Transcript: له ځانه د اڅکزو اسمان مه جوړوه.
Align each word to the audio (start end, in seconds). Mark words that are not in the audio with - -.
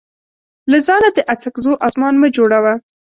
له 0.71 0.77
ځانه 0.87 1.09
د 1.13 1.19
اڅکزو 1.33 1.73
اسمان 1.87 2.13
مه 2.21 2.27
جوړوه. 2.37 2.73